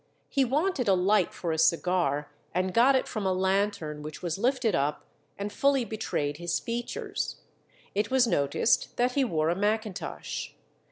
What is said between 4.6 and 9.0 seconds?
up and fully betrayed his features. It was noticed